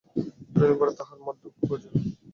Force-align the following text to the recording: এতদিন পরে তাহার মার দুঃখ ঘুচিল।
এতদিন 0.49 0.75
পরে 0.79 0.91
তাহার 0.99 1.17
মার 1.25 1.35
দুঃখ 1.41 1.55
ঘুচিল। 1.63 1.93